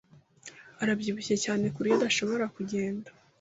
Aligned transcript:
arabyibushye 0.81 1.35
cyane 1.43 1.63
kuburyo 1.73 1.93
adashobora 1.97 2.45
kugenda. 2.55 3.09